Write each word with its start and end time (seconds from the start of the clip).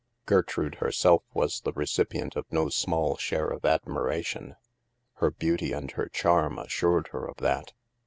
Gertrude, 0.25 0.77
herself, 0.81 1.21
was 1.31 1.61
the 1.61 1.73
recipient 1.73 2.35
of 2.35 2.51
no 2.51 2.69
small 2.69 3.17
share 3.17 3.49
of 3.49 3.63
admiration; 3.65 4.55
her 5.17 5.29
beauty 5.29 5.73
and 5.73 5.91
her 5.91 6.07
charm 6.09 6.57
as 6.57 6.69
sured 6.69 7.09
her 7.09 7.23
of 7.29 7.37
that. 7.37 7.73